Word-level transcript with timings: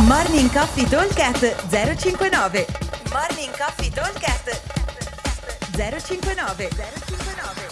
Morning 0.00 0.50
Coffee 0.50 0.88
Talkcast 0.88 1.68
059 1.68 2.66
Morning 3.12 3.54
Coffee 3.54 3.90
Talkcast 3.90 4.48
059 5.76 6.68
059 6.70 7.68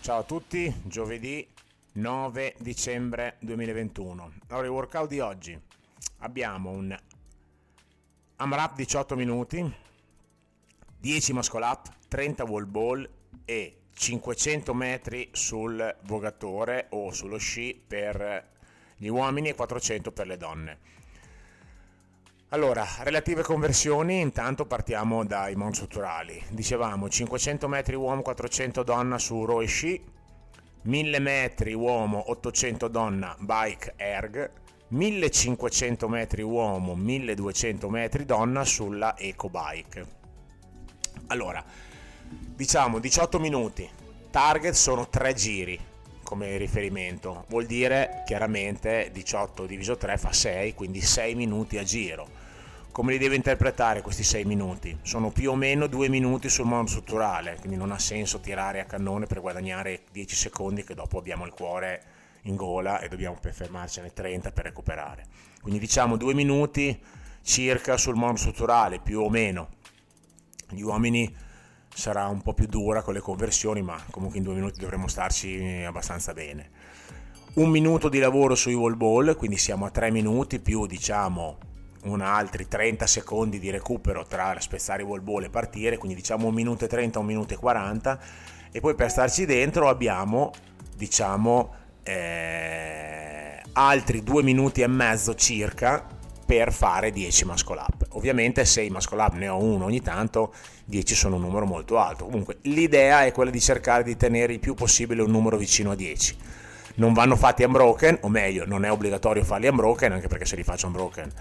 Ciao 0.00 0.20
a 0.20 0.22
tutti, 0.22 0.74
giovedì 0.84 1.46
9 1.92 2.54
dicembre 2.60 3.36
2021. 3.40 4.32
Allora, 4.48 4.66
il 4.66 4.72
workout 4.72 5.08
di 5.08 5.20
oggi. 5.20 5.60
Abbiamo 6.20 6.70
un 6.70 6.98
AMRAP 8.36 8.74
18 8.74 9.16
minuti, 9.16 9.74
10 10.98 11.32
muscle 11.34 11.62
up, 11.62 11.88
30 12.08 12.44
wall 12.44 12.66
ball 12.66 13.06
e 13.44 13.80
500 13.92 14.72
metri 14.72 15.28
sul 15.32 15.94
vogatore 16.04 16.86
o 16.90 17.12
sullo 17.12 17.36
sci 17.36 17.78
per 17.86 18.56
gli 18.98 19.08
uomini 19.08 19.48
e 19.48 19.54
400 19.54 20.12
per 20.12 20.26
le 20.26 20.36
donne. 20.36 20.78
Allora, 22.50 22.86
relative 23.00 23.42
conversioni, 23.42 24.20
intanto 24.20 24.64
partiamo 24.64 25.24
dai 25.24 25.54
monostrutturali. 25.54 26.42
Dicevamo 26.48 27.08
500 27.08 27.68
metri 27.68 27.94
uomo, 27.94 28.22
400 28.22 28.82
donna 28.82 29.18
su 29.18 29.44
row 29.44 29.60
e 29.60 29.66
sci, 29.66 30.02
1000 30.82 31.18
metri 31.18 31.74
uomo, 31.74 32.30
800 32.30 32.88
donna 32.88 33.36
bike 33.38 33.94
erg, 33.96 34.50
1500 34.88 36.08
metri 36.08 36.40
uomo, 36.42 36.94
1200 36.94 37.90
metri 37.90 38.24
donna 38.24 38.64
sulla 38.64 39.16
eco 39.18 39.50
bike. 39.50 40.06
Allora, 41.26 41.62
diciamo 42.28 42.98
18 42.98 43.38
minuti, 43.38 43.86
target 44.30 44.72
sono 44.72 45.08
3 45.08 45.34
giri, 45.34 45.78
come 46.28 46.58
riferimento. 46.58 47.46
Vuol 47.48 47.64
dire 47.64 48.22
chiaramente 48.26 49.08
18 49.14 49.64
diviso 49.64 49.96
3 49.96 50.18
fa 50.18 50.30
6, 50.30 50.74
quindi 50.74 51.00
6 51.00 51.34
minuti 51.34 51.78
a 51.78 51.82
giro. 51.82 52.28
Come 52.92 53.12
li 53.12 53.18
devo 53.18 53.34
interpretare 53.34 54.02
questi 54.02 54.22
6 54.22 54.44
minuti? 54.44 54.94
Sono 55.00 55.30
più 55.30 55.52
o 55.52 55.54
meno 55.54 55.86
2 55.86 56.10
minuti 56.10 56.50
sul 56.50 56.66
modo 56.66 56.86
strutturale, 56.86 57.56
quindi 57.60 57.78
non 57.78 57.92
ha 57.92 57.98
senso 57.98 58.40
tirare 58.40 58.80
a 58.80 58.84
cannone 58.84 59.24
per 59.24 59.40
guadagnare 59.40 60.02
10 60.12 60.36
secondi 60.36 60.84
che 60.84 60.92
dopo 60.92 61.16
abbiamo 61.16 61.46
il 61.46 61.52
cuore 61.52 62.02
in 62.42 62.56
gola 62.56 63.00
e 63.00 63.08
dobbiamo 63.08 63.38
fermarcene 63.40 64.12
30 64.12 64.52
per 64.52 64.64
recuperare. 64.64 65.24
Quindi 65.62 65.80
diciamo 65.80 66.18
2 66.18 66.34
minuti 66.34 67.00
circa 67.40 67.96
sul 67.96 68.16
modo 68.16 68.36
strutturale, 68.36 69.00
più 69.00 69.22
o 69.22 69.30
meno. 69.30 69.70
Gli 70.68 70.82
uomini 70.82 71.34
sarà 71.98 72.28
un 72.28 72.42
po' 72.42 72.54
più 72.54 72.66
dura 72.66 73.02
con 73.02 73.12
le 73.12 73.20
conversioni, 73.20 73.82
ma 73.82 74.00
comunque 74.10 74.38
in 74.38 74.44
due 74.44 74.54
minuti 74.54 74.78
dovremo 74.78 75.08
starci 75.08 75.82
abbastanza 75.84 76.32
bene. 76.32 76.70
Un 77.54 77.70
minuto 77.70 78.08
di 78.08 78.20
lavoro 78.20 78.54
sui 78.54 78.74
wall 78.74 78.96
ball, 78.96 79.34
quindi 79.36 79.56
siamo 79.56 79.84
a 79.84 79.90
tre 79.90 80.12
minuti 80.12 80.60
più 80.60 80.86
diciamo 80.86 81.58
un 82.04 82.20
altri 82.20 82.68
30 82.68 83.04
secondi 83.08 83.58
di 83.58 83.70
recupero 83.70 84.24
tra 84.24 84.54
spezzare 84.60 85.02
i 85.02 85.04
wall 85.04 85.24
ball 85.24 85.42
e 85.42 85.50
partire, 85.50 85.98
quindi 85.98 86.16
diciamo 86.16 86.46
un 86.46 86.54
minuto 86.54 86.84
e 86.84 86.88
30, 86.88 87.18
un 87.18 87.26
minuto 87.26 87.54
e 87.54 87.56
40 87.56 88.20
e 88.70 88.78
poi 88.78 88.94
per 88.94 89.10
starci 89.10 89.44
dentro 89.44 89.88
abbiamo 89.88 90.52
diciamo 90.94 91.74
eh, 92.04 93.60
altri 93.72 94.22
due 94.22 94.44
minuti 94.44 94.82
e 94.82 94.86
mezzo 94.86 95.34
circa 95.34 96.06
per 96.46 96.72
fare 96.72 97.10
10 97.10 97.44
muscle 97.44 97.80
up. 97.80 97.97
Ovviamente 98.18 98.64
se 98.64 98.82
i 98.82 98.90
muscle 98.90 99.22
up 99.22 99.34
ne 99.34 99.48
ho 99.48 99.62
uno 99.62 99.84
ogni 99.84 100.02
tanto, 100.02 100.52
10 100.86 101.14
sono 101.14 101.36
un 101.36 101.42
numero 101.42 101.66
molto 101.66 101.98
alto. 101.98 102.24
Comunque 102.24 102.58
l'idea 102.62 103.24
è 103.24 103.30
quella 103.30 103.52
di 103.52 103.60
cercare 103.60 104.02
di 104.02 104.16
tenere 104.16 104.52
il 104.52 104.58
più 104.58 104.74
possibile 104.74 105.22
un 105.22 105.30
numero 105.30 105.56
vicino 105.56 105.92
a 105.92 105.94
10. 105.94 106.36
Non 106.96 107.12
vanno 107.12 107.36
fatti 107.36 107.62
unbroken, 107.62 108.18
o 108.22 108.28
meglio, 108.28 108.64
non 108.66 108.84
è 108.84 108.90
obbligatorio 108.90 109.44
farli 109.44 109.68
unbroken, 109.68 110.10
anche 110.10 110.26
perché 110.26 110.44
se 110.44 110.56
li 110.56 110.64
faccio 110.64 110.86
unbroken 110.88 111.32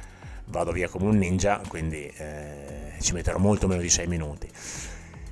vado 0.49 0.71
via 0.71 0.87
come 0.87 1.05
un 1.05 1.17
ninja, 1.17 1.59
quindi 1.67 2.05
eh, 2.05 2.93
ci 3.01 3.13
metterò 3.13 3.39
molto 3.39 3.67
meno 3.67 3.81
di 3.81 3.89
6 3.89 4.05
minuti. 4.07 4.47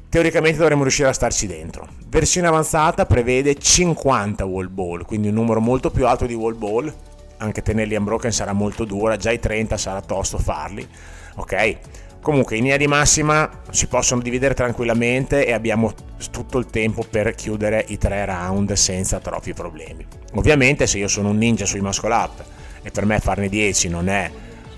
Teoricamente 0.09 0.57
dovremmo 0.57 0.81
riuscire 0.81 1.09
a 1.09 1.13
starci 1.13 1.45
dentro. 1.45 1.87
Versione 2.07 2.47
avanzata 2.47 3.05
prevede 3.05 3.55
50 3.55 4.45
wall 4.45 4.73
ball, 4.73 5.05
quindi 5.05 5.27
un 5.27 5.35
numero 5.35 5.59
molto 5.59 5.91
più 5.91 6.07
alto 6.07 6.25
di 6.25 6.33
wall 6.33 6.57
ball, 6.57 6.93
anche 7.37 7.61
tenerli 7.61 7.95
unbroken 7.95 8.31
sarà 8.31 8.53
molto 8.53 8.85
dura, 8.85 9.17
già 9.17 9.31
i 9.31 9.39
30 9.39 9.77
sarà 9.77 10.01
tosto 10.01 10.37
farli, 10.37 10.87
ok? 11.35 11.77
Comunque 12.21 12.55
in 12.55 12.63
linea 12.63 12.77
di 12.77 12.87
massima 12.87 13.47
si 13.69 13.85
possono 13.87 14.21
dividere 14.21 14.55
tranquillamente 14.55 15.45
e 15.45 15.53
abbiamo 15.53 15.93
tutto 16.31 16.57
il 16.57 16.65
tempo 16.65 17.05
per 17.07 17.35
chiudere 17.35 17.85
i 17.89 17.99
tre 17.99 18.25
round 18.25 18.73
senza 18.73 19.19
troppi 19.19 19.53
problemi. 19.53 20.05
Ovviamente 20.33 20.87
se 20.87 20.97
io 20.97 21.07
sono 21.07 21.29
un 21.29 21.37
ninja 21.37 21.65
sui 21.65 21.81
muscle 21.81 22.13
up 22.13 22.43
e 22.81 22.89
per 22.89 23.05
me 23.05 23.19
farne 23.19 23.47
10 23.47 23.89
non 23.89 24.09
è 24.09 24.31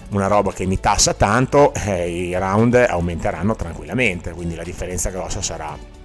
una 0.10 0.28
roba 0.28 0.52
che 0.52 0.66
mi 0.66 0.80
tassa 0.80 1.14
tanto, 1.14 1.74
eh, 1.74 2.10
i 2.10 2.38
round 2.38 2.76
aumenteranno 2.76 3.56
tranquillamente, 3.56 4.32
quindi 4.32 4.56
la 4.56 4.64
differenza 4.64 5.10
grossa 5.10 5.42
sarà 5.42 5.96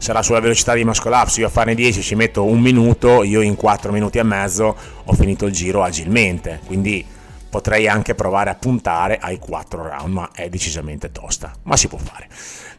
sarà 0.00 0.22
sulla 0.22 0.40
velocità 0.40 0.72
di. 0.72 1.30
Se 1.30 1.40
io 1.40 1.46
a 1.46 1.50
farne 1.50 1.74
10 1.74 2.02
ci 2.02 2.14
metto 2.14 2.44
un 2.44 2.58
minuto, 2.58 3.22
io 3.22 3.42
in 3.42 3.54
4 3.54 3.92
minuti 3.92 4.18
e 4.18 4.22
mezzo 4.22 4.76
ho 5.04 5.12
finito 5.12 5.46
il 5.46 5.52
giro 5.52 5.82
agilmente. 5.82 6.60
Quindi 6.66 7.06
potrei 7.48 7.86
anche 7.86 8.14
provare 8.14 8.50
a 8.50 8.54
puntare 8.54 9.18
ai 9.20 9.38
4 9.38 9.82
round, 9.82 10.12
ma 10.12 10.30
è 10.32 10.48
decisamente 10.48 11.12
tosta. 11.12 11.52
Ma 11.64 11.76
si 11.76 11.86
può 11.86 11.98
fare. 11.98 12.28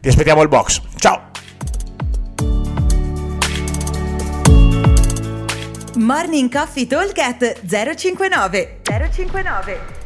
Vi 0.00 0.08
aspettiamo 0.08 0.40
al 0.40 0.48
box. 0.48 0.82
Ciao! 0.96 1.30
Morning 5.94 6.50
Coffee 6.50 6.86
Talk 6.86 7.14
059 7.94 8.80
059 8.82 10.01